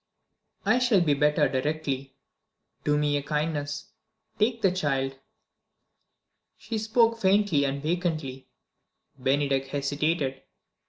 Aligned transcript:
"I 0.65 0.79
shall 0.79 0.99
be 1.01 1.13
better 1.13 1.47
directly. 1.47 2.15
Do 2.83 2.97
me 2.97 3.17
a 3.17 3.21
kindness 3.21 3.91
take 4.39 4.63
the 4.63 4.71
child!" 4.71 5.19
She 6.57 6.79
spoke 6.79 7.19
faintly 7.19 7.65
and 7.65 7.83
vacantly. 7.83 8.49
Bennydeck 9.19 9.67
hesitated. 9.67 10.41